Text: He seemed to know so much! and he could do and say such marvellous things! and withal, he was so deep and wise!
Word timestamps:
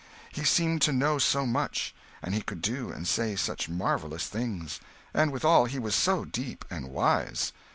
He 0.31 0.43
seemed 0.43 0.81
to 0.81 0.91
know 0.91 1.19
so 1.19 1.45
much! 1.45 1.93
and 2.23 2.33
he 2.33 2.41
could 2.41 2.59
do 2.63 2.89
and 2.89 3.07
say 3.07 3.35
such 3.35 3.69
marvellous 3.69 4.25
things! 4.25 4.79
and 5.13 5.31
withal, 5.31 5.65
he 5.65 5.77
was 5.77 5.93
so 5.93 6.25
deep 6.25 6.65
and 6.71 6.87
wise! 6.87 7.53